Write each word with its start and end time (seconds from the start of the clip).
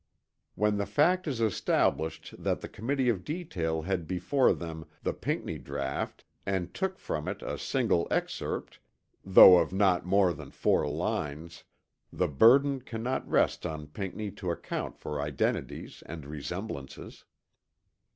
When 0.55 0.77
the 0.77 0.87
fact 0.87 1.27
is 1.27 1.39
established 1.39 2.33
that 2.39 2.61
the 2.61 2.67
Committee 2.67 3.07
of 3.07 3.23
Detail 3.23 3.83
had 3.83 4.07
before 4.07 4.51
them 4.51 4.87
the 5.03 5.13
Pinckney 5.13 5.59
draught 5.59 6.23
and 6.43 6.73
took 6.73 6.97
from 6.97 7.27
it 7.27 7.43
a 7.43 7.59
single 7.59 8.07
excerpt, 8.09 8.79
though 9.23 9.59
of 9.59 9.71
not 9.71 10.03
more 10.03 10.33
than 10.33 10.49
four 10.49 10.89
lines, 10.89 11.65
the 12.11 12.27
burden 12.27 12.81
cannot 12.81 13.29
rest 13.29 13.63
on 13.63 13.85
Pinckney 13.89 14.31
to 14.31 14.49
account 14.49 14.97
for 14.97 15.21
identities 15.21 16.01
and 16.07 16.25
resemblances. 16.25 17.25